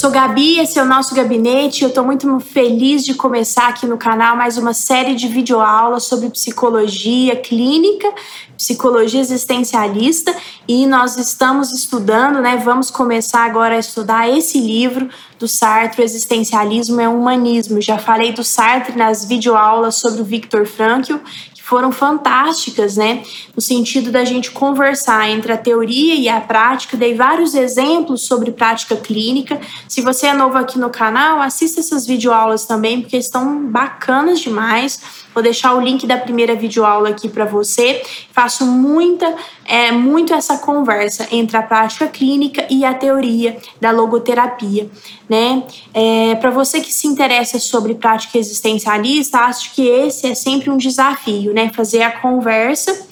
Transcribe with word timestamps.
sou 0.00 0.10
Gabi, 0.10 0.58
esse 0.58 0.78
é 0.78 0.82
o 0.82 0.86
nosso 0.86 1.14
gabinete. 1.14 1.82
Eu 1.82 1.90
estou 1.90 2.02
muito 2.02 2.40
feliz 2.40 3.04
de 3.04 3.12
começar 3.12 3.68
aqui 3.68 3.86
no 3.86 3.98
canal 3.98 4.34
mais 4.34 4.56
uma 4.56 4.72
série 4.72 5.14
de 5.14 5.28
videoaulas 5.28 6.04
sobre 6.04 6.30
psicologia 6.30 7.36
clínica, 7.36 8.10
psicologia 8.56 9.20
existencialista 9.20 10.34
e 10.66 10.86
nós 10.86 11.18
estamos 11.18 11.70
estudando, 11.70 12.40
né? 12.40 12.56
Vamos 12.56 12.90
começar 12.90 13.44
agora 13.44 13.74
a 13.74 13.78
estudar 13.78 14.26
esse 14.26 14.58
livro 14.58 15.10
do 15.38 15.46
Sartre, 15.46 16.02
Existencialismo 16.02 16.98
é 16.98 17.06
um 17.06 17.20
Humanismo. 17.20 17.78
Já 17.78 17.98
falei 17.98 18.32
do 18.32 18.42
Sartre 18.42 18.96
nas 18.96 19.26
videoaulas 19.26 19.96
sobre 19.96 20.22
o 20.22 20.24
Viktor 20.24 20.64
Frankl 20.64 21.16
foram 21.70 21.92
fantásticas, 21.92 22.96
né? 22.96 23.22
No 23.54 23.62
sentido 23.62 24.10
da 24.10 24.24
gente 24.24 24.50
conversar 24.50 25.30
entre 25.30 25.52
a 25.52 25.56
teoria 25.56 26.16
e 26.16 26.28
a 26.28 26.40
prática. 26.40 26.96
Dei 26.96 27.14
vários 27.14 27.54
exemplos 27.54 28.22
sobre 28.22 28.50
prática 28.50 28.96
clínica. 28.96 29.60
Se 29.86 30.00
você 30.02 30.26
é 30.26 30.34
novo 30.34 30.58
aqui 30.58 30.80
no 30.80 30.90
canal, 30.90 31.40
assista 31.40 31.78
essas 31.78 32.04
videoaulas 32.04 32.64
também, 32.64 33.00
porque 33.00 33.16
estão 33.16 33.66
bacanas 33.66 34.40
demais. 34.40 35.00
Vou 35.32 35.44
deixar 35.44 35.72
o 35.74 35.80
link 35.80 36.08
da 36.08 36.16
primeira 36.16 36.56
videoaula 36.56 37.10
aqui 37.10 37.28
para 37.28 37.44
você. 37.44 38.02
Faço 38.32 38.66
muita, 38.66 39.32
é, 39.70 39.92
muito 39.92 40.34
essa 40.34 40.58
conversa 40.58 41.28
entre 41.30 41.56
a 41.56 41.62
prática 41.62 42.08
clínica 42.08 42.66
e 42.68 42.84
a 42.84 42.92
teoria 42.92 43.56
da 43.80 43.92
logoterapia, 43.92 44.90
né? 45.28 45.62
É, 45.94 46.34
para 46.34 46.50
você 46.50 46.80
que 46.80 46.92
se 46.92 47.06
interessa 47.06 47.56
sobre 47.60 47.94
prática 47.94 48.36
existencialista, 48.36 49.38
acho 49.38 49.72
que 49.72 49.86
esse 49.86 50.26
é 50.26 50.34
sempre 50.34 50.70
um 50.70 50.76
desafio, 50.76 51.54
né? 51.54 51.70
Fazer 51.72 52.02
a 52.02 52.10
conversa 52.10 53.06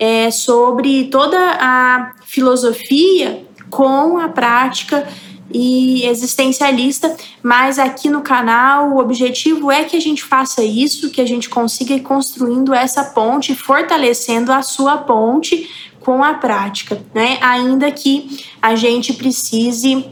é, 0.00 0.32
sobre 0.32 1.04
toda 1.04 1.38
a 1.38 2.12
filosofia 2.24 3.44
com 3.70 4.18
a 4.18 4.28
prática 4.28 5.06
e 5.52 6.06
existencialista, 6.06 7.16
mas 7.42 7.78
aqui 7.78 8.08
no 8.08 8.22
canal 8.22 8.90
o 8.90 8.98
objetivo 8.98 9.70
é 9.70 9.84
que 9.84 9.96
a 9.96 10.00
gente 10.00 10.22
faça 10.22 10.62
isso, 10.62 11.10
que 11.10 11.20
a 11.20 11.26
gente 11.26 11.48
consiga 11.48 11.94
ir 11.94 12.00
construindo 12.00 12.72
essa 12.72 13.04
ponte, 13.04 13.54
fortalecendo 13.54 14.52
a 14.52 14.62
sua 14.62 14.98
ponte 14.98 15.68
com 16.00 16.22
a 16.24 16.34
prática, 16.34 17.02
né? 17.14 17.38
Ainda 17.40 17.90
que 17.90 18.44
a 18.62 18.74
gente 18.74 19.12
precise 19.12 20.06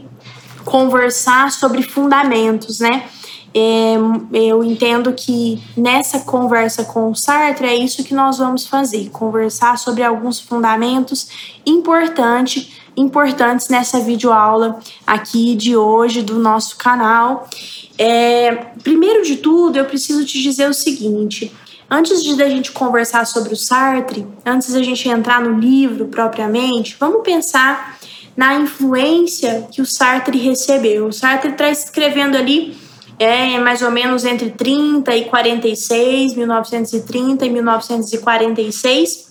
conversar 0.65 1.51
sobre 1.51 1.81
fundamentos, 1.81 2.79
né? 2.79 3.03
É, 3.53 3.95
eu 4.31 4.63
entendo 4.63 5.11
que 5.13 5.61
nessa 5.75 6.19
conversa 6.19 6.83
com 6.83 7.09
o 7.09 7.15
Sartre 7.15 7.67
é 7.67 7.75
isso 7.75 8.03
que 8.03 8.13
nós 8.13 8.37
vamos 8.37 8.67
fazer, 8.67 9.09
conversar 9.09 9.77
sobre 9.77 10.03
alguns 10.03 10.39
fundamentos 10.39 11.59
importantes 11.65 12.79
importantes 12.99 13.69
nessa 13.69 13.99
videoaula 14.01 14.79
aqui 15.07 15.55
de 15.55 15.75
hoje 15.75 16.21
do 16.21 16.37
nosso 16.37 16.75
canal. 16.75 17.47
É, 17.97 18.51
primeiro 18.83 19.23
de 19.23 19.37
tudo, 19.37 19.77
eu 19.77 19.85
preciso 19.85 20.25
te 20.25 20.41
dizer 20.41 20.69
o 20.69 20.73
seguinte: 20.73 21.51
antes 21.89 22.21
de 22.21 22.41
a 22.41 22.49
gente 22.49 22.71
conversar 22.71 23.25
sobre 23.25 23.53
o 23.53 23.57
Sartre, 23.57 24.27
antes 24.45 24.73
da 24.73 24.83
gente 24.83 25.07
entrar 25.07 25.41
no 25.41 25.57
livro 25.57 26.07
propriamente, 26.07 26.97
vamos 26.99 27.23
pensar 27.23 27.97
na 28.35 28.55
influência 28.55 29.67
que 29.71 29.81
o 29.81 29.85
Sartre 29.85 30.37
recebeu. 30.37 31.07
O 31.07 31.13
Sartre 31.13 31.51
está 31.51 31.69
escrevendo 31.69 32.37
ali 32.37 32.77
é 33.19 33.59
mais 33.59 33.81
ou 33.81 33.91
menos 33.91 34.23
entre 34.23 34.51
30 34.51 35.13
e 35.13 35.25
46, 35.25 36.35
1930 36.35 37.45
e 37.45 37.49
1946. 37.49 39.27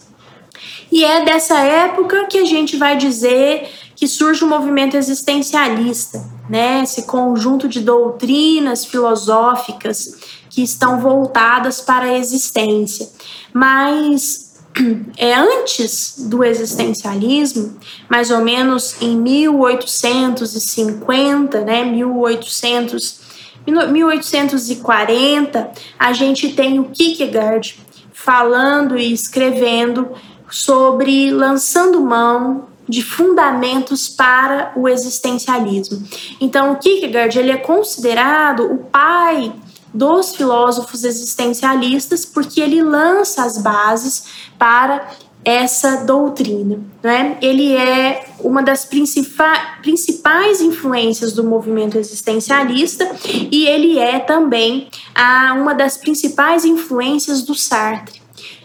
E 0.93 1.03
é 1.05 1.25
dessa 1.25 1.59
época 1.59 2.27
que 2.27 2.37
a 2.39 2.45
gente 2.45 2.77
vai 2.77 2.99
dizer 2.99 3.67
que 3.97 4.07
surge 4.07 4.45
o 4.45 4.49
movimento 4.49 4.95
existencialista, 4.97 6.23
né? 6.49 6.83
Esse 6.83 7.03
conjunto 7.05 7.67
de 7.67 7.81
doutrinas 7.81 8.85
filosóficas 8.85 10.15
que 10.51 10.63
estão 10.63 11.01
voltadas 11.01 11.81
para 11.81 12.05
a 12.07 12.19
existência. 12.19 13.09
Mas 13.53 14.55
é 15.17 15.35
antes 15.35 16.15
do 16.19 16.45
existencialismo, 16.45 17.77
mais 18.09 18.31
ou 18.31 18.45
menos 18.45 18.97
em 19.01 19.17
1850, 19.17 21.63
né, 21.63 21.85
1800 21.85 23.28
1840, 23.67 25.71
a 25.99 26.13
gente 26.13 26.51
tem 26.51 26.79
o 26.79 26.85
Kierkegaard 26.85 27.81
falando 28.13 28.99
e 28.99 29.13
escrevendo 29.13 30.09
sobre 30.51 31.31
lançando 31.31 32.01
mão 32.01 32.69
de 32.89 33.03
fundamentos 33.03 34.09
para 34.09 34.73
o 34.75 34.89
existencialismo. 34.89 36.03
Então, 36.41 36.73
o 36.73 36.77
Kierkegaard 36.77 37.39
ele 37.39 37.51
é 37.51 37.59
considerado 37.59 38.65
o 38.65 38.79
pai 38.79 39.53
dos 39.93 40.35
filósofos 40.35 41.05
existencialistas 41.05 42.25
porque 42.25 42.61
ele 42.61 42.83
lança 42.83 43.45
as 43.45 43.59
bases 43.59 44.25
para 44.59 45.11
essa 45.45 46.05
doutrina. 46.05 46.81
Né? 47.03 47.39
Ele 47.41 47.75
é 47.75 48.27
uma 48.41 48.63
das 48.63 48.85
principais 48.85 50.61
influências 50.61 51.33
do 51.33 51.45
movimento 51.45 51.97
existencialista 51.97 53.11
e 53.51 53.67
ele 53.67 53.99
é 53.99 54.19
também 54.19 54.89
a, 55.15 55.55
uma 55.55 55.75
das 55.75 55.97
principais 55.97 56.65
influências 56.65 57.43
do 57.43 57.55
Sartre. 57.55 58.21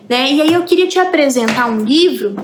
Né? 0.09 0.34
E 0.34 0.41
aí 0.41 0.53
eu 0.53 0.63
queria 0.63 0.88
te 0.88 1.00
apresentar 1.00 1.67
um 1.67 1.84
livro 1.84 2.35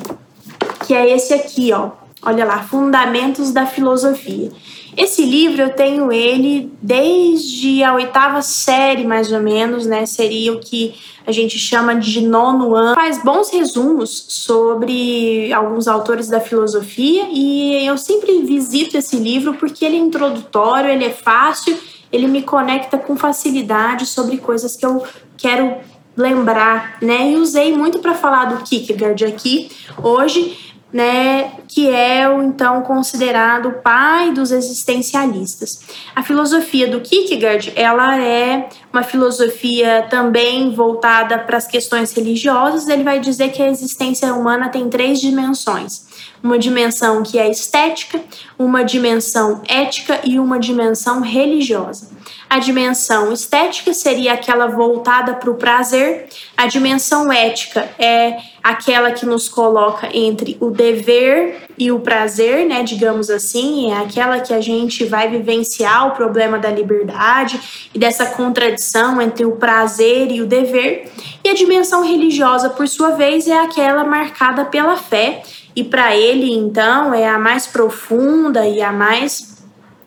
que 0.85 0.93
é 0.93 1.11
esse 1.13 1.33
aqui, 1.33 1.71
ó. 1.73 1.91
Olha 2.21 2.43
lá, 2.43 2.63
Fundamentos 2.63 3.51
da 3.51 3.65
Filosofia. 3.65 4.51
Esse 4.97 5.23
livro 5.23 5.61
eu 5.61 5.69
tenho 5.69 6.11
ele 6.11 6.69
desde 6.81 7.81
a 7.83 7.93
oitava 7.93 8.41
série, 8.41 9.05
mais 9.05 9.31
ou 9.31 9.39
menos, 9.39 9.85
né? 9.85 10.05
Seria 10.05 10.51
o 10.51 10.59
que 10.59 10.95
a 11.25 11.31
gente 11.31 11.57
chama 11.57 11.95
de 11.95 12.21
nono 12.21 12.75
ano. 12.75 12.95
Faz 12.95 13.23
bons 13.23 13.49
resumos 13.49 14.25
sobre 14.27 15.53
alguns 15.53 15.87
autores 15.87 16.27
da 16.27 16.41
filosofia 16.41 17.27
e 17.31 17.85
eu 17.85 17.97
sempre 17.97 18.41
visito 18.41 18.97
esse 18.97 19.15
livro 19.15 19.53
porque 19.53 19.85
ele 19.85 19.95
é 19.95 19.99
introdutório, 19.99 20.89
ele 20.89 21.05
é 21.05 21.11
fácil, 21.11 21.77
ele 22.11 22.27
me 22.27 22.41
conecta 22.41 22.97
com 22.97 23.15
facilidade 23.15 24.05
sobre 24.05 24.37
coisas 24.37 24.75
que 24.75 24.85
eu 24.85 25.03
quero 25.37 25.77
lembrar, 26.17 26.97
né? 27.01 27.31
E 27.31 27.35
usei 27.37 27.73
muito 27.73 27.99
para 27.99 28.13
falar 28.13 28.45
do 28.45 28.63
Kierkegaard 28.63 29.23
aqui 29.23 29.71
hoje, 30.03 30.68
né, 30.91 31.51
que 31.67 31.87
é 31.89 32.27
o 32.27 32.41
então 32.41 32.81
considerado 32.81 33.73
pai 33.83 34.31
dos 34.31 34.51
existencialistas. 34.51 35.81
A 36.15 36.23
filosofia 36.23 36.87
do 36.87 36.99
Kierkegaard, 36.99 37.71
ela 37.75 38.19
é 38.19 38.69
uma 38.91 39.03
filosofia 39.03 40.07
também 40.09 40.71
voltada 40.71 41.37
para 41.37 41.57
as 41.57 41.67
questões 41.67 42.11
religiosas. 42.11 42.87
Ele 42.87 43.03
vai 43.03 43.19
dizer 43.19 43.51
que 43.51 43.61
a 43.61 43.69
existência 43.69 44.33
humana 44.33 44.69
tem 44.69 44.89
três 44.89 45.21
dimensões: 45.21 46.07
uma 46.43 46.57
dimensão 46.57 47.21
que 47.21 47.37
é 47.37 47.49
estética, 47.49 48.19
uma 48.57 48.83
dimensão 48.83 49.61
ética 49.67 50.19
e 50.23 50.39
uma 50.39 50.59
dimensão 50.59 51.21
religiosa. 51.21 52.18
A 52.49 52.57
dimensão 52.57 53.31
estética 53.31 53.93
seria 53.93 54.33
aquela 54.33 54.65
voltada 54.65 55.35
para 55.35 55.51
o 55.51 55.55
prazer, 55.55 56.27
a 56.57 56.65
dimensão 56.65 57.31
ética 57.31 57.87
é 57.99 58.37
aquela 58.63 59.11
que 59.11 59.23
nos 59.23 59.47
coloca 59.47 60.09
entre 60.11 60.57
o 60.59 60.71
dever 60.71 61.67
e 61.77 61.91
o 61.91 61.99
prazer, 61.99 62.67
né, 62.67 62.81
digamos 62.81 63.29
assim, 63.29 63.91
é 63.91 63.97
aquela 63.97 64.39
que 64.39 64.51
a 64.51 64.59
gente 64.59 65.05
vai 65.05 65.29
vivenciar 65.29 66.07
o 66.07 66.11
problema 66.15 66.57
da 66.57 66.71
liberdade 66.71 67.89
e 67.93 67.99
dessa 67.99 68.25
contradição 68.25 69.21
entre 69.21 69.45
o 69.45 69.51
prazer 69.51 70.31
e 70.31 70.41
o 70.41 70.47
dever. 70.47 71.07
E 71.43 71.49
a 71.49 71.53
dimensão 71.53 72.03
religiosa, 72.03 72.69
por 72.71 72.87
sua 72.87 73.11
vez, 73.11 73.47
é 73.47 73.59
aquela 73.59 74.03
marcada 74.03 74.65
pela 74.65 74.97
fé, 74.97 75.43
e 75.75 75.83
para 75.83 76.15
ele, 76.15 76.51
então, 76.51 77.13
é 77.13 77.27
a 77.27 77.37
mais 77.37 77.67
profunda 77.67 78.67
e 78.67 78.81
a 78.81 78.91
mais 78.91 79.58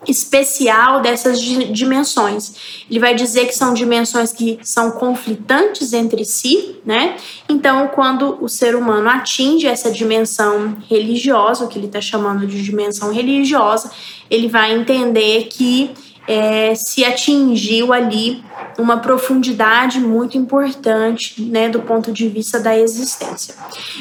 especial 0.07 1.01
dessas 1.01 1.39
dimensões. 1.39 2.83
Ele 2.89 2.99
vai 2.99 3.15
dizer 3.15 3.45
que 3.45 3.55
são 3.55 3.73
dimensões 3.73 4.31
que 4.31 4.59
são 4.63 4.91
conflitantes 4.91 5.93
entre 5.93 6.25
si, 6.25 6.77
né? 6.85 7.17
Então, 7.47 7.87
quando 7.87 8.37
o 8.41 8.49
ser 8.49 8.75
humano 8.75 9.09
atinge 9.09 9.67
essa 9.67 9.91
dimensão 9.91 10.77
religiosa, 10.89 11.65
o 11.65 11.67
que 11.67 11.77
ele 11.77 11.87
está 11.87 12.01
chamando 12.01 12.45
de 12.45 12.61
dimensão 12.61 13.11
religiosa, 13.11 13.91
ele 14.29 14.47
vai 14.47 14.73
entender 14.73 15.47
que 15.49 15.91
é, 16.27 16.73
se 16.75 17.03
atingiu 17.03 17.91
ali 17.91 18.43
uma 18.77 18.97
profundidade 18.97 19.99
muito 19.99 20.37
importante, 20.37 21.41
né, 21.41 21.69
do 21.69 21.81
ponto 21.81 22.11
de 22.11 22.27
vista 22.27 22.59
da 22.59 22.77
existência. 22.77 23.55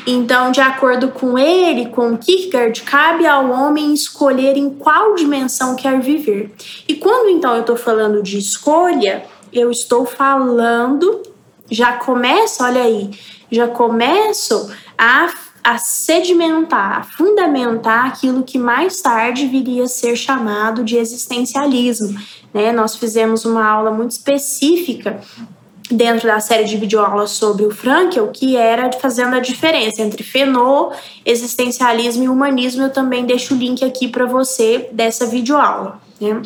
Então, 0.06 0.52
de 0.52 0.60
acordo 0.60 1.08
com 1.08 1.36
ele, 1.36 1.88
com 1.88 2.16
Kierkegaard, 2.16 2.82
cabe 2.82 3.26
ao 3.26 3.50
homem 3.50 3.92
escolher 3.92 4.56
em 4.56 4.70
qual 4.70 5.14
dimensão 5.14 5.74
quer 5.74 6.00
viver. 6.00 6.54
E 6.86 6.94
quando 6.94 7.28
então 7.28 7.54
eu 7.54 7.60
estou 7.60 7.76
falando 7.76 8.22
de 8.22 8.38
escolha, 8.38 9.24
eu 9.52 9.70
estou 9.70 10.06
falando, 10.06 11.22
já 11.70 11.94
começo, 11.94 12.62
olha 12.62 12.82
aí, 12.82 13.10
já 13.50 13.68
começo 13.68 14.70
a 14.96 15.28
a 15.62 15.78
sedimentar, 15.78 16.98
a 16.98 17.02
fundamentar 17.02 18.06
aquilo 18.06 18.42
que 18.42 18.58
mais 18.58 19.00
tarde 19.00 19.46
viria 19.46 19.84
a 19.84 19.88
ser 19.88 20.16
chamado 20.16 20.82
de 20.82 20.96
existencialismo. 20.96 22.18
Né? 22.52 22.72
Nós 22.72 22.96
fizemos 22.96 23.44
uma 23.44 23.64
aula 23.64 23.90
muito 23.90 24.10
específica 24.10 25.20
dentro 25.90 26.26
da 26.26 26.40
série 26.40 26.64
de 26.64 26.76
videoaulas 26.76 27.30
sobre 27.30 27.64
o 27.64 27.70
Frankel, 27.70 28.28
que 28.28 28.56
era 28.56 28.90
fazendo 28.92 29.36
a 29.36 29.40
diferença 29.40 30.02
entre 30.02 30.22
fenô, 30.22 30.92
existencialismo 31.24 32.24
e 32.24 32.28
humanismo. 32.28 32.82
Eu 32.82 32.90
também 32.90 33.24
deixo 33.24 33.54
o 33.54 33.58
link 33.58 33.84
aqui 33.84 34.08
para 34.08 34.26
você 34.26 34.88
dessa 34.92 35.26
videoaula. 35.26 36.00
Né? 36.20 36.42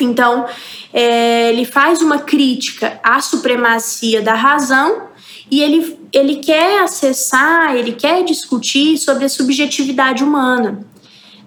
Então, 0.00 0.46
é, 0.92 1.50
ele 1.50 1.64
faz 1.64 2.00
uma 2.00 2.18
crítica 2.18 2.98
à 3.02 3.20
supremacia 3.20 4.22
da 4.22 4.34
razão 4.34 5.08
e 5.50 5.62
ele, 5.62 5.97
ele 6.12 6.36
quer 6.36 6.82
acessar, 6.82 7.76
ele 7.76 7.92
quer 7.92 8.24
discutir 8.24 8.96
sobre 8.98 9.24
a 9.24 9.28
subjetividade 9.28 10.22
humana. 10.22 10.86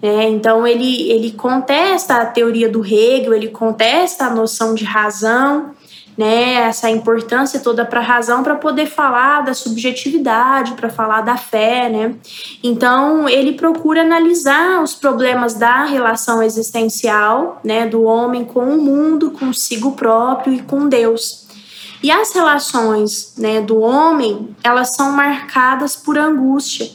É, 0.02 0.28
então, 0.30 0.66
ele, 0.66 1.12
ele 1.12 1.32
contesta 1.32 2.16
a 2.16 2.26
teoria 2.26 2.68
do 2.68 2.84
Hegel, 2.84 3.34
ele 3.34 3.50
contesta 3.50 4.26
a 4.26 4.34
noção 4.34 4.74
de 4.74 4.84
razão, 4.84 5.76
né, 6.18 6.56
essa 6.56 6.90
importância 6.90 7.60
toda 7.60 7.86
para 7.86 8.00
a 8.00 8.04
razão 8.04 8.44
para 8.44 8.56
poder 8.56 8.86
falar 8.86 9.42
da 9.42 9.54
subjetividade, 9.54 10.74
para 10.74 10.90
falar 10.90 11.22
da 11.22 11.38
fé, 11.38 11.88
né? 11.90 12.16
Então, 12.64 13.30
ele 13.30 13.54
procura 13.54 14.02
analisar 14.02 14.84
os 14.84 14.94
problemas 14.94 15.54
da 15.54 15.86
relação 15.86 16.44
existencial, 16.44 17.62
né, 17.64 17.88
do 17.88 18.04
homem 18.04 18.44
com 18.44 18.66
o 18.66 18.82
mundo, 18.82 19.32
consigo 19.32 19.94
próprio 19.94 20.54
e 20.54 20.62
com 20.62 20.90
Deus. 20.90 21.48
E 22.04 22.10
as 22.10 22.34
relações 22.34 23.34
né, 23.38 23.62
do 23.62 23.80
homem, 23.80 24.56
elas 24.64 24.96
são 24.96 25.12
marcadas 25.12 25.96
por 25.96 26.18
angústia. 26.18 26.90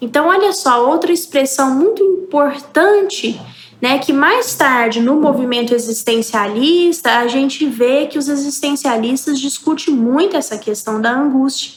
Então, 0.00 0.28
olha 0.28 0.52
só, 0.52 0.86
outra 0.86 1.12
expressão 1.12 1.70
muito 1.74 2.02
importante, 2.02 3.40
né, 3.80 3.98
que 3.98 4.12
mais 4.12 4.54
tarde 4.54 5.00
no 5.00 5.20
movimento 5.20 5.74
existencialista, 5.74 7.18
a 7.18 7.26
gente 7.26 7.66
vê 7.66 8.06
que 8.06 8.18
os 8.18 8.28
existencialistas 8.28 9.40
discutem 9.40 9.92
muito 9.92 10.36
essa 10.36 10.56
questão 10.56 11.00
da 11.00 11.10
angústia. 11.10 11.72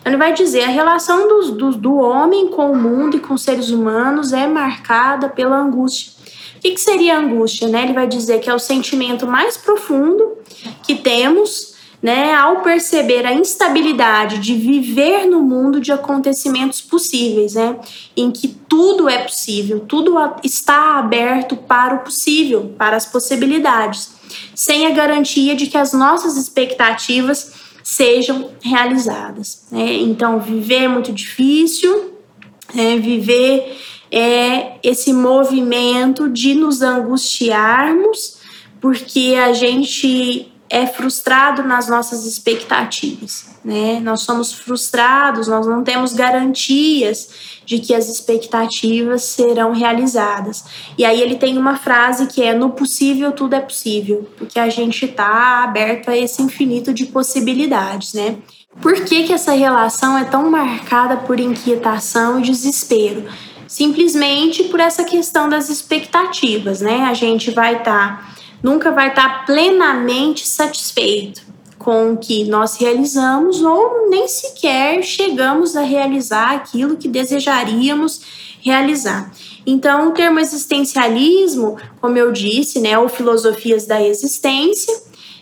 Então, 0.00 0.12
ele 0.12 0.16
vai 0.16 0.32
dizer: 0.32 0.62
a 0.62 0.68
relação 0.68 1.26
do, 1.26 1.52
do, 1.52 1.70
do 1.72 1.94
homem 1.96 2.48
com 2.48 2.70
o 2.70 2.76
mundo 2.76 3.16
e 3.16 3.20
com 3.20 3.34
os 3.34 3.42
seres 3.42 3.70
humanos 3.70 4.32
é 4.32 4.46
marcada 4.46 5.28
pela 5.28 5.56
angústia. 5.56 6.12
O 6.56 6.60
que, 6.60 6.70
que 6.72 6.80
seria 6.80 7.18
angústia? 7.18 7.66
Né? 7.66 7.82
Ele 7.82 7.92
vai 7.92 8.06
dizer 8.06 8.38
que 8.40 8.48
é 8.48 8.54
o 8.54 8.58
sentimento 8.58 9.26
mais 9.26 9.56
profundo 9.56 10.38
que 10.84 10.94
temos 10.94 11.71
né, 12.02 12.34
ao 12.34 12.62
perceber 12.62 13.24
a 13.24 13.32
instabilidade 13.32 14.38
de 14.38 14.54
viver 14.54 15.24
no 15.26 15.40
mundo 15.40 15.80
de 15.80 15.92
acontecimentos 15.92 16.80
possíveis, 16.80 17.54
né, 17.54 17.78
em 18.16 18.30
que 18.32 18.48
tudo 18.48 19.08
é 19.08 19.18
possível, 19.18 19.80
tudo 19.80 20.16
está 20.42 20.98
aberto 20.98 21.56
para 21.56 21.94
o 21.94 21.98
possível, 22.00 22.74
para 22.76 22.96
as 22.96 23.06
possibilidades, 23.06 24.10
sem 24.54 24.86
a 24.86 24.90
garantia 24.90 25.54
de 25.54 25.68
que 25.68 25.78
as 25.78 25.92
nossas 25.92 26.36
expectativas 26.36 27.52
sejam 27.84 28.50
realizadas. 28.60 29.66
Né? 29.70 29.94
Então, 29.94 30.40
viver 30.40 30.84
é 30.84 30.88
muito 30.88 31.12
difícil, 31.12 32.14
é, 32.76 32.96
viver 32.96 33.78
é 34.10 34.74
esse 34.82 35.10
movimento 35.10 36.28
de 36.28 36.54
nos 36.54 36.82
angustiarmos, 36.82 38.38
porque 38.78 39.34
a 39.42 39.54
gente 39.54 40.51
é 40.72 40.86
frustrado 40.86 41.62
nas 41.62 41.86
nossas 41.86 42.24
expectativas, 42.24 43.44
né? 43.62 44.00
Nós 44.00 44.22
somos 44.22 44.54
frustrados, 44.54 45.46
nós 45.46 45.66
não 45.66 45.84
temos 45.84 46.14
garantias 46.14 47.60
de 47.66 47.78
que 47.78 47.94
as 47.94 48.08
expectativas 48.08 49.22
serão 49.22 49.74
realizadas. 49.74 50.64
E 50.96 51.04
aí 51.04 51.20
ele 51.20 51.34
tem 51.34 51.58
uma 51.58 51.76
frase 51.76 52.26
que 52.26 52.42
é: 52.42 52.54
no 52.54 52.70
possível 52.70 53.32
tudo 53.32 53.54
é 53.54 53.60
possível, 53.60 54.26
porque 54.38 54.58
a 54.58 54.70
gente 54.70 55.04
está 55.04 55.62
aberto 55.62 56.08
a 56.08 56.16
esse 56.16 56.40
infinito 56.40 56.94
de 56.94 57.04
possibilidades, 57.04 58.14
né? 58.14 58.38
Por 58.80 58.94
que, 59.04 59.24
que 59.24 59.32
essa 59.34 59.52
relação 59.52 60.16
é 60.16 60.24
tão 60.24 60.50
marcada 60.50 61.18
por 61.18 61.38
inquietação 61.38 62.40
e 62.40 62.44
desespero? 62.44 63.26
Simplesmente 63.68 64.64
por 64.64 64.80
essa 64.80 65.04
questão 65.04 65.50
das 65.50 65.68
expectativas, 65.68 66.80
né? 66.80 67.02
A 67.02 67.12
gente 67.12 67.50
vai 67.50 67.76
estar. 67.76 68.24
Tá 68.24 68.32
nunca 68.62 68.90
vai 68.90 69.08
estar 69.08 69.44
plenamente 69.44 70.46
satisfeito 70.46 71.42
com 71.78 72.12
o 72.12 72.16
que 72.16 72.44
nós 72.44 72.76
realizamos 72.76 73.60
ou 73.60 74.08
nem 74.08 74.28
sequer 74.28 75.02
chegamos 75.02 75.74
a 75.74 75.82
realizar 75.82 76.52
aquilo 76.52 76.96
que 76.96 77.08
desejaríamos 77.08 78.20
realizar. 78.62 79.32
Então, 79.66 80.08
o 80.08 80.12
termo 80.12 80.38
existencialismo, 80.38 81.76
como 82.00 82.16
eu 82.16 82.30
disse, 82.30 82.80
né, 82.80 82.96
ou 82.96 83.08
filosofias 83.08 83.84
da 83.84 84.00
existência, 84.00 84.94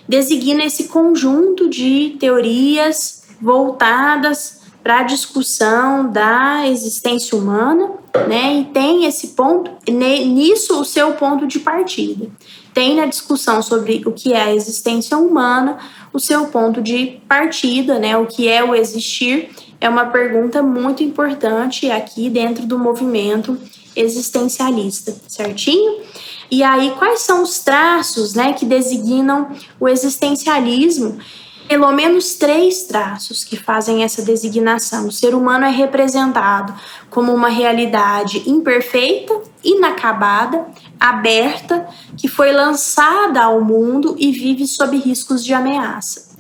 designa 0.09 0.65
esse 0.65 0.85
conjunto 0.85 1.69
de 1.69 2.17
teorias 2.19 3.23
voltadas 3.41 4.61
para 4.83 5.01
a 5.01 5.03
discussão 5.03 6.11
da 6.11 6.67
existência 6.67 7.37
humana, 7.37 7.91
né? 8.27 8.61
E 8.61 8.65
tem 8.65 9.05
esse 9.05 9.29
ponto, 9.29 9.71
nisso 9.87 10.81
o 10.81 10.85
seu 10.87 11.13
ponto 11.13 11.47
de 11.47 11.59
partida 11.59 12.31
tem 12.73 12.97
na 12.97 13.07
discussão 13.07 13.63
sobre 13.63 14.03
o 14.07 14.13
que 14.13 14.33
é 14.33 14.43
a 14.43 14.55
existência 14.55 15.17
humana 15.19 15.79
o 16.13 16.19
seu 16.19 16.47
ponto 16.47 16.83
de 16.83 17.21
partida, 17.29 17.99
né? 17.99 18.17
O 18.17 18.27
que 18.27 18.49
é 18.49 18.63
o 18.65 18.75
existir 18.75 19.51
é 19.81 19.89
uma 19.89 20.07
pergunta 20.07 20.63
muito 20.63 21.03
importante 21.03 21.91
aqui 21.91 22.29
dentro 22.29 22.67
do 22.67 22.79
movimento 22.79 23.57
existencialista, 23.95 25.15
certinho? 25.27 26.01
E 26.51 26.63
aí, 26.63 26.93
quais 26.99 27.21
são 27.21 27.43
os 27.43 27.61
traços, 27.61 28.35
né, 28.35 28.53
que 28.53 28.67
designam 28.67 29.49
o 29.79 29.89
existencialismo? 29.89 31.19
Pelo 31.69 31.93
menos 31.93 32.35
três 32.35 32.83
traços 32.83 33.45
que 33.45 33.57
fazem 33.57 34.03
essa 34.03 34.23
designação. 34.23 35.07
O 35.07 35.13
ser 35.13 35.37
humano 35.37 35.65
é 35.65 35.71
representado 35.71 36.75
como 37.09 37.33
uma 37.33 37.49
realidade 37.49 38.43
imperfeita, 38.51 39.41
inacabada, 39.65 40.67
aberta 40.99 41.87
que 42.17 42.29
foi 42.29 42.53
lançada 42.53 43.43
ao 43.43 43.61
mundo 43.61 44.15
e 44.19 44.31
vive 44.33 44.67
sob 44.67 44.97
riscos 44.97 45.45
de 45.45 45.55
ameaça. 45.55 46.31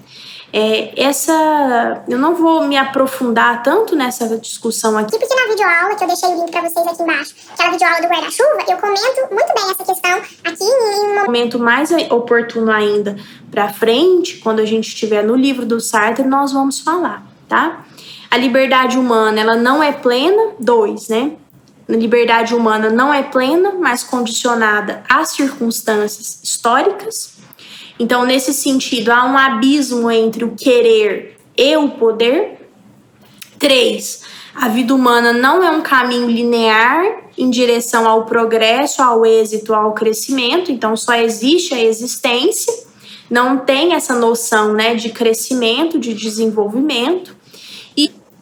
É, 0.52 1.00
essa, 1.00 2.02
eu 2.08 2.19
não 2.19 2.34
vou 2.34 2.67
me 2.67 2.76
aprofundar 2.76 3.62
tanto 3.62 3.95
nessa 3.95 4.37
discussão 4.37 4.99
aqui. 4.99 5.16
Porque 5.16 5.35
na 5.35 5.49
videoaula, 5.49 5.95
que 5.95 6.02
eu 6.02 6.09
deixei 6.09 6.28
o 6.28 6.40
link 6.40 6.50
para 6.50 6.62
vocês 6.62 6.87
aqui 6.87 7.02
embaixo, 7.02 7.35
aquela 7.52 7.71
videoaula 7.71 8.00
do 8.00 8.09
guarda-chuva, 8.09 8.64
eu 8.68 8.76
comento 8.78 9.28
muito 9.30 9.54
bem 9.54 9.71
essa 9.71 9.85
questão 9.85 10.18
aqui 10.45 10.64
em 10.64 11.04
um 11.04 11.25
momento 11.25 11.59
mais 11.59 11.92
oportuno 12.11 12.73
ainda 12.73 13.16
para 13.50 13.73
frente, 13.73 14.38
quando 14.38 14.59
a 14.59 14.64
gente 14.64 14.88
estiver 14.88 15.23
no 15.23 15.37
livro 15.37 15.64
do 15.64 15.80
Sartre, 15.80 16.26
nós 16.26 16.52
vamos 16.52 16.80
falar, 16.80 17.25
tá? 17.49 17.85
A 18.28 18.37
liberdade 18.37 18.99
humana, 18.99 19.40
ela 19.40 19.56
não 19.56 19.83
é 19.83 19.92
plena, 19.92 20.52
dois, 20.59 21.09
né? 21.09 21.33
Liberdade 21.97 22.54
humana 22.54 22.88
não 22.90 23.12
é 23.12 23.23
plena, 23.23 23.73
mas 23.73 24.02
condicionada 24.02 25.02
às 25.09 25.30
circunstâncias 25.30 26.40
históricas. 26.42 27.35
Então, 27.99 28.25
nesse 28.25 28.54
sentido, 28.54 29.11
há 29.11 29.25
um 29.25 29.37
abismo 29.37 30.11
entre 30.11 30.44
o 30.44 30.54
querer 30.56 31.37
e 31.56 31.76
o 31.76 31.90
poder. 31.90 32.68
Três, 33.59 34.23
a 34.54 34.68
vida 34.68 34.94
humana 34.94 35.32
não 35.32 35.62
é 35.62 35.70
um 35.70 35.82
caminho 35.82 36.26
linear 36.26 37.25
em 37.37 37.50
direção 37.50 38.09
ao 38.09 38.25
progresso, 38.25 39.02
ao 39.02 39.25
êxito, 39.25 39.75
ao 39.75 39.92
crescimento, 39.92 40.73
então 40.73 40.97
só 40.97 41.14
existe 41.14 41.75
a 41.75 41.82
existência, 41.82 42.73
não 43.30 43.59
tem 43.59 43.94
essa 43.94 44.14
noção 44.14 44.73
né, 44.73 44.94
de 44.94 45.11
crescimento, 45.11 45.99
de 45.99 46.12
desenvolvimento. 46.12 47.37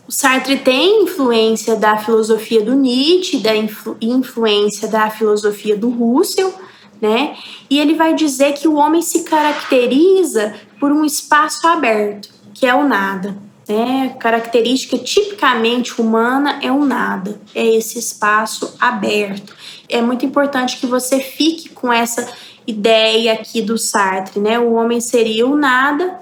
O 0.09 0.11
Sartre 0.11 0.57
tem 0.57 1.03
influência 1.03 1.77
da 1.77 1.99
filosofia 1.99 2.63
do 2.63 2.75
Nietzsche, 2.75 3.41
da 3.41 3.55
influ 3.55 3.95
influência 4.01 4.89
da 4.89 5.11
filosofia 5.11 5.77
do 5.77 5.91
Russell, 5.91 6.55
né? 6.99 7.37
E 7.69 7.79
ele 7.79 7.93
vai 7.93 8.15
dizer 8.15 8.55
que 8.55 8.67
o 8.67 8.77
homem 8.77 9.03
se 9.03 9.23
caracteriza 9.25 10.55
por 10.81 10.91
um 10.91 11.05
espaço 11.05 11.67
aberto, 11.67 12.31
que 12.55 12.65
é 12.65 12.75
o 12.75 12.89
nada. 12.89 13.37
Né? 13.69 14.17
Característica 14.19 14.97
tipicamente 14.97 16.01
humana 16.01 16.59
é 16.63 16.73
o 16.73 16.87
nada, 16.87 17.39
é 17.55 17.67
esse 17.67 17.99
espaço 17.99 18.77
aberto. 18.81 19.55
É 19.91 20.01
muito 20.01 20.25
importante 20.25 20.79
que 20.79 20.87
você 20.87 21.21
fique 21.21 21.69
com 21.69 21.93
essa 21.93 22.33
ideia 22.67 23.35
aqui 23.35 23.61
do 23.61 23.77
Sartre, 23.77 24.41
né? 24.41 24.59
O 24.59 24.73
homem 24.73 25.03
seria 25.03 25.47
o 25.47 25.55
nada 25.55 26.19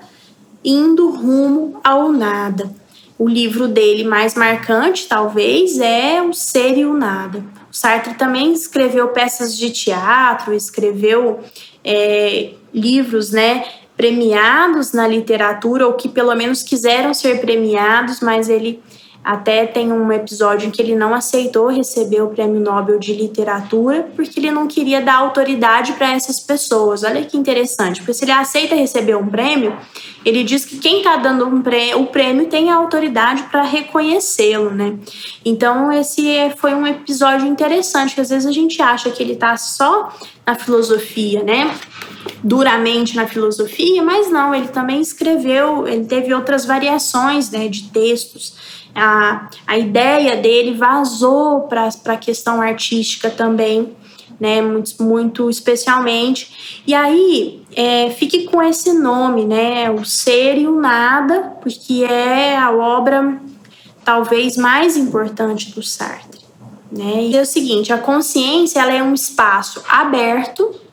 indo 0.65 1.09
rumo 1.09 1.79
ao 1.85 2.11
nada. 2.11 2.75
O 3.19 3.29
livro 3.29 3.67
dele 3.67 4.05
mais 4.05 4.35
marcante, 4.35 5.07
talvez, 5.09 5.79
é 5.79 6.21
O 6.21 6.35
Ser 6.35 6.77
e 6.77 6.85
o 6.85 6.93
Nada. 6.93 7.43
O 7.71 7.75
Sartre 7.75 8.15
também 8.15 8.53
escreveu 8.53 9.09
peças 9.09 9.57
de 9.57 9.71
teatro, 9.71 10.53
escreveu 10.53 11.41
é, 11.83 12.51
livros, 12.75 13.31
né, 13.31 13.65
premiados 13.97 14.93
na 14.93 15.09
literatura, 15.09 15.87
ou 15.87 15.95
que 15.95 16.09
pelo 16.09 16.35
menos 16.35 16.63
quiseram 16.63 17.15
ser 17.15 17.41
premiados, 17.41 18.21
mas 18.21 18.51
ele 18.51 18.83
Até 19.27 19.67
tem 19.67 19.93
um 19.93 20.13
episódio 20.13 20.69
em 20.69 20.71
que 20.71 20.81
ele 20.81 20.95
não 20.95 21.13
aceitou 21.13 21.67
receber 21.67 22.23
o 22.23 22.29
Prêmio 22.29 22.61
Nobel 22.61 22.97
de 22.97 23.13
Literatura 23.13 24.09
porque 24.15 24.39
ele 24.39 24.53
não 24.53 24.69
queria 24.69 25.01
dar 25.01 25.17
autoridade 25.17 25.95
para 25.95 26.13
essas 26.13 26.39
pessoas. 26.39 27.03
Olha 27.03 27.25
que 27.25 27.37
interessante, 27.37 27.99
porque 27.99 28.15
se 28.15 28.25
ele 28.25 28.31
aceita 28.31 28.77
receber 28.77 29.17
um 29.17 29.27
prêmio, 29.27 29.77
ele 30.25 30.45
diz 30.45 30.65
que 30.65 30.79
quem 30.79 30.99
está 30.99 31.17
dando 31.17 31.45
um 31.45 31.61
prêmio, 31.61 32.03
o 32.03 32.07
prêmio 32.07 32.47
tem 32.47 32.71
a 32.71 32.77
autoridade 32.77 33.43
para 33.51 33.63
reconhecê-lo, 33.63 34.71
né? 34.71 34.97
Então 35.45 35.91
esse 35.91 36.53
foi 36.59 36.73
um 36.73 36.87
episódio 36.87 37.49
interessante, 37.49 38.15
que 38.15 38.21
às 38.21 38.31
vezes 38.31 38.47
a 38.47 38.53
gente 38.53 38.81
acha 38.81 39.11
que 39.11 39.21
ele 39.21 39.33
está 39.33 39.57
só 39.57 40.09
na 40.47 40.55
filosofia, 40.55 41.43
né? 41.43 41.75
Duramente 42.45 43.17
na 43.17 43.27
filosofia, 43.27 44.05
mas 44.05 44.31
não, 44.31 44.55
ele 44.55 44.69
também 44.69 45.01
escreveu, 45.01 45.89
ele 45.89 46.05
teve 46.05 46.33
outras 46.33 46.65
variações 46.65 47.51
né, 47.51 47.67
de 47.67 47.89
textos 47.91 48.86
a, 48.97 49.49
a 49.67 49.79
ideia 49.79 50.37
dele 50.37 50.73
vazou 50.73 51.63
para 51.63 51.91
a 52.07 52.17
questão 52.17 52.63
artística 52.63 53.29
também, 53.29 53.95
né, 54.41 54.63
muito, 54.63 55.03
muito 55.03 55.51
especialmente. 55.51 56.83
E 56.87 56.95
aí, 56.95 57.63
é, 57.75 58.11
fique 58.11 58.45
com 58.45 58.63
esse 58.63 58.95
nome, 58.95 59.45
né, 59.45 59.91
o 59.91 60.05
ser 60.05 60.57
e 60.59 60.67
o 60.67 60.81
nada, 60.81 61.57
porque 61.61 62.05
é 62.05 62.57
a 62.57 62.71
obra 62.71 63.39
talvez 64.05 64.57
mais 64.57 64.97
importante 64.97 65.73
do 65.73 65.83
Sartre. 65.83 66.41
Né? 66.91 67.25
E 67.25 67.37
é 67.37 67.43
o 67.43 67.47
seguinte, 67.47 67.93
a 67.93 67.99
consciência 67.99 68.81
ela 68.81 68.93
é 68.93 69.03
um 69.03 69.13
espaço 69.13 69.83
aberto 69.89 70.86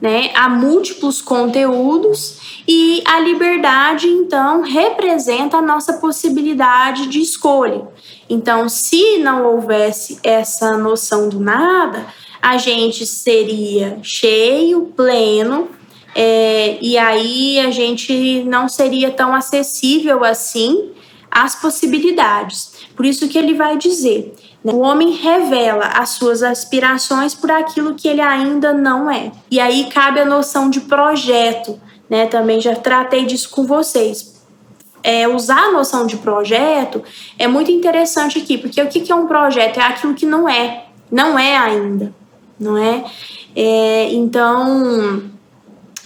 né, 0.00 0.30
a 0.34 0.48
múltiplos 0.48 1.20
conteúdos 1.20 2.62
e 2.66 3.02
a 3.04 3.18
liberdade, 3.18 4.06
então, 4.06 4.62
representa 4.62 5.56
a 5.56 5.62
nossa 5.62 5.94
possibilidade 5.94 7.08
de 7.08 7.20
escolha. 7.20 7.88
Então, 8.28 8.68
se 8.68 9.18
não 9.18 9.44
houvesse 9.44 10.18
essa 10.22 10.76
noção 10.76 11.28
do 11.28 11.40
nada, 11.40 12.06
a 12.40 12.56
gente 12.56 13.04
seria 13.06 13.98
cheio, 14.02 14.92
pleno, 14.96 15.68
é, 16.14 16.78
e 16.80 16.96
aí 16.96 17.60
a 17.60 17.70
gente 17.70 18.42
não 18.44 18.68
seria 18.68 19.10
tão 19.10 19.34
acessível 19.34 20.24
assim 20.24 20.92
às 21.30 21.54
possibilidades. 21.54 22.77
Por 22.98 23.06
isso 23.06 23.28
que 23.28 23.38
ele 23.38 23.54
vai 23.54 23.78
dizer 23.78 24.34
né? 24.62 24.72
O 24.72 24.80
homem 24.80 25.12
revela 25.12 25.86
as 25.86 26.10
suas 26.10 26.42
aspirações 26.42 27.34
por 27.34 27.50
aquilo 27.50 27.94
que 27.94 28.08
ele 28.08 28.20
ainda 28.20 28.72
não 28.72 29.10
é. 29.10 29.30
E 29.50 29.60
aí 29.60 29.88
cabe 29.90 30.20
a 30.20 30.24
noção 30.24 30.68
de 30.68 30.80
projeto, 30.80 31.80
né? 32.08 32.26
Também 32.26 32.60
já 32.60 32.74
tratei 32.74 33.24
disso 33.24 33.50
com 33.50 33.64
vocês. 33.64 34.36
É, 35.02 35.28
usar 35.28 35.66
a 35.66 35.72
noção 35.72 36.06
de 36.06 36.16
projeto 36.16 37.02
é 37.38 37.46
muito 37.46 37.70
interessante 37.70 38.38
aqui, 38.38 38.58
porque 38.58 38.82
o 38.82 38.88
que 38.88 39.10
é 39.10 39.14
um 39.14 39.26
projeto? 39.26 39.78
É 39.78 39.82
aquilo 39.82 40.14
que 40.14 40.26
não 40.26 40.48
é, 40.48 40.86
não 41.10 41.38
é 41.38 41.56
ainda, 41.56 42.12
não 42.58 42.76
é? 42.76 43.04
é 43.54 44.12
então, 44.12 45.22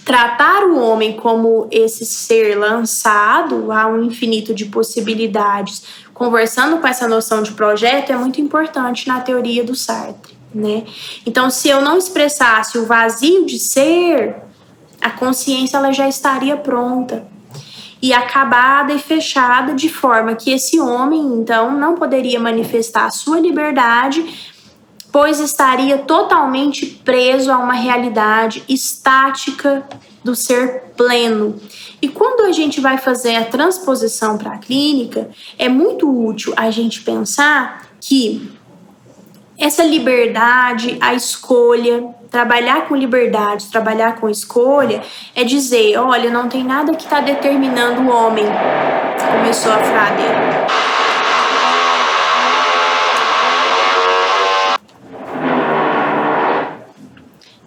tratar 0.05 0.63
o 0.63 0.79
homem 0.79 1.13
como 1.15 1.67
esse 1.71 2.05
ser 2.05 2.57
lançado 2.57 3.71
a 3.71 3.87
um 3.87 4.03
infinito 4.03 4.53
de 4.53 4.65
possibilidades, 4.65 5.83
conversando 6.13 6.77
com 6.77 6.87
essa 6.87 7.07
noção 7.07 7.41
de 7.41 7.53
projeto 7.53 8.11
é 8.11 8.15
muito 8.15 8.41
importante 8.41 9.07
na 9.07 9.21
teoria 9.21 9.63
do 9.63 9.75
Sartre, 9.75 10.37
né? 10.53 10.83
Então, 11.25 11.49
se 11.49 11.69
eu 11.69 11.81
não 11.81 11.97
expressasse 11.97 12.77
o 12.77 12.85
vazio 12.85 13.45
de 13.45 13.57
ser, 13.57 14.35
a 15.01 15.09
consciência 15.09 15.77
ela 15.77 15.91
já 15.91 16.07
estaria 16.07 16.57
pronta 16.57 17.25
e 18.01 18.11
acabada 18.11 18.93
e 18.93 18.99
fechada 18.99 19.73
de 19.73 19.87
forma 19.87 20.35
que 20.35 20.51
esse 20.51 20.77
homem 20.77 21.21
então 21.21 21.71
não 21.71 21.95
poderia 21.95 22.37
manifestar 22.37 23.05
a 23.05 23.11
sua 23.11 23.39
liberdade, 23.39 24.52
pois 25.13 25.39
estaria 25.39 25.99
totalmente 25.99 26.87
preso 26.87 27.51
a 27.51 27.59
uma 27.59 27.75
realidade 27.75 28.63
estática 28.67 29.87
do 30.23 30.35
ser 30.35 30.85
pleno. 30.97 31.61
E 32.01 32.09
quando 32.09 32.41
a 32.47 32.51
gente 32.51 32.81
vai 32.81 32.97
fazer 32.97 33.35
a 33.35 33.45
transposição 33.45 34.39
para 34.39 34.53
a 34.53 34.57
clínica, 34.57 35.29
é 35.59 35.69
muito 35.69 36.09
útil 36.09 36.51
a 36.57 36.71
gente 36.71 37.03
pensar 37.03 37.89
que 38.01 38.51
essa 39.55 39.83
liberdade, 39.83 40.97
a 40.99 41.13
escolha, 41.13 42.05
trabalhar 42.31 42.87
com 42.87 42.95
liberdade, 42.95 43.69
trabalhar 43.69 44.15
com 44.15 44.27
escolha, 44.27 45.03
é 45.35 45.43
dizer: 45.43 45.95
olha, 45.95 46.31
não 46.31 46.49
tem 46.49 46.63
nada 46.63 46.95
que 46.95 47.03
está 47.03 47.21
determinando 47.21 48.01
o 48.01 48.09
homem. 48.09 48.45
Começou 49.31 49.71
a 49.71 49.77
frase. 49.77 50.92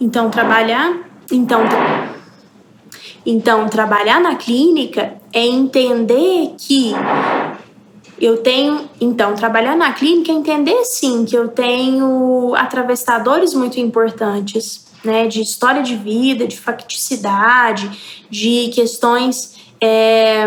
Então, 0.06 0.30
trabalhar. 0.30 1.00
Então, 1.32 1.62
então, 3.26 3.68
trabalhar 3.68 4.20
na 4.20 4.36
clínica 4.36 5.14
é 5.32 5.44
entender 5.44 6.54
que 6.56 6.92
eu 8.20 8.36
tenho. 8.36 8.88
Então, 9.00 9.34
trabalhar 9.34 9.76
na 9.76 9.92
clínica 9.92 10.30
é 10.30 10.34
entender 10.36 10.84
sim 10.84 11.24
que 11.24 11.36
eu 11.36 11.48
tenho 11.48 12.54
atravessadores 12.54 13.52
muito 13.52 13.80
importantes, 13.80 14.86
né? 15.04 15.26
De 15.26 15.42
história 15.42 15.82
de 15.82 15.96
vida, 15.96 16.46
de 16.46 16.56
facticidade, 16.56 17.90
de 18.30 18.70
questões. 18.72 19.56
É, 19.80 20.46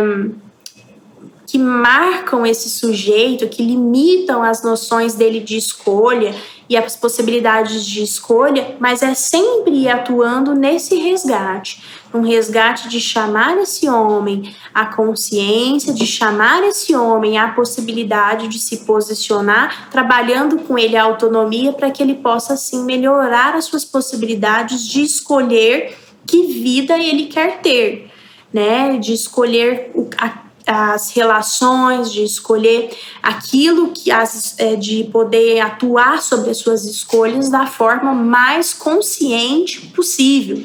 que 1.45 1.57
marcam 1.57 2.45
esse 2.45 2.69
sujeito, 2.69 3.49
que 3.49 3.63
limitam 3.63 4.43
as 4.43 4.63
noções 4.63 5.15
dele 5.15 5.39
de 5.39 5.57
escolha 5.57 6.35
e 6.69 6.77
as 6.77 6.95
possibilidades 6.95 7.83
de 7.83 8.03
escolha, 8.03 8.77
mas 8.79 9.01
é 9.01 9.13
sempre 9.15 9.89
atuando 9.89 10.53
nesse 10.53 10.95
resgate 10.95 11.81
um 12.13 12.21
resgate 12.21 12.89
de 12.89 12.99
chamar 12.99 13.57
esse 13.57 13.88
homem 13.88 14.55
à 14.73 14.85
consciência, 14.85 15.93
de 15.93 16.05
chamar 16.05 16.63
esse 16.63 16.95
homem 16.95 17.38
à 17.38 17.49
possibilidade 17.49 18.47
de 18.47 18.59
se 18.59 18.77
posicionar, 18.77 19.89
trabalhando 19.91 20.59
com 20.59 20.77
ele 20.77 20.97
a 20.97 21.03
autonomia 21.03 21.71
para 21.71 21.91
que 21.91 22.01
ele 22.01 22.15
possa 22.15 22.53
assim 22.53 22.83
melhorar 22.83 23.55
as 23.55 23.65
suas 23.65 23.85
possibilidades 23.85 24.88
de 24.88 25.03
escolher 25.03 25.95
que 26.25 26.47
vida 26.47 26.97
ele 26.97 27.25
quer 27.25 27.61
ter, 27.61 28.09
né? 28.51 28.97
De 28.97 29.13
escolher 29.13 29.91
o, 29.93 30.09
a, 30.17 30.48
as 30.69 31.11
relações, 31.11 32.11
de 32.11 32.23
escolher 32.23 32.95
aquilo 33.23 33.89
que 33.89 34.11
as, 34.11 34.55
é, 34.59 34.75
de 34.75 35.03
poder 35.05 35.59
atuar 35.59 36.21
sobre 36.21 36.51
as 36.51 36.57
suas 36.57 36.85
escolhas 36.85 37.49
da 37.49 37.65
forma 37.65 38.13
mais 38.13 38.73
consciente 38.73 39.81
possível 39.88 40.63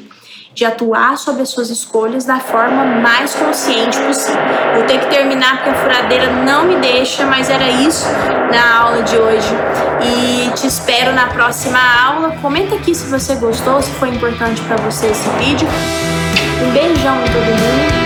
de 0.55 0.65
atuar 0.65 1.19
sobre 1.19 1.43
as 1.43 1.49
suas 1.49 1.69
escolhas 1.69 2.25
da 2.25 2.39
forma 2.39 2.85
mais 2.85 3.35
consciente 3.35 3.99
possível. 4.03 4.41
Vou 4.75 4.85
ter 4.85 5.01
que 5.01 5.07
terminar 5.07 5.57
porque 5.57 5.71
a 5.71 5.75
furadeira 5.75 6.31
não 6.45 6.65
me 6.65 6.77
deixa, 6.77 7.27
mas 7.27 7.51
era 7.51 7.69
isso 7.69 8.07
na 8.53 8.83
aula 8.83 9.03
de 9.03 9.17
hoje. 9.17 9.49
E 10.01 10.51
te 10.55 10.69
espero 10.69 11.13
na 11.13 11.27
próxima 11.27 11.81
aula. 11.81 12.37
Comenta 12.41 12.77
aqui 12.77 12.95
se 12.95 13.07
você 13.07 13.35
gostou, 13.35 13.83
se 13.83 13.91
foi 13.93 14.11
importante 14.11 14.63
para 14.63 14.77
você 14.77 15.09
esse 15.09 15.29
vídeo. 15.31 15.67
Um 16.65 16.73
beijão 16.73 17.17
em 17.17 17.33
todo 17.33 17.47
mundo 17.47 18.04